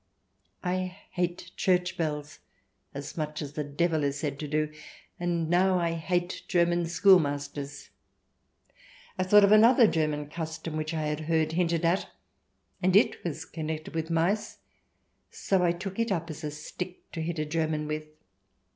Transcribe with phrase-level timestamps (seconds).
[0.63, 2.39] I hate church bells
[2.91, 4.71] as much as the Devil is said to do,
[5.19, 7.91] and now I hate German schoolmasters.
[9.19, 12.09] I thought of another German custom which I had heard hinted at,
[12.81, 14.57] and it was connected with mice,
[15.29, 18.07] so I took it up as a stick to hit a German with.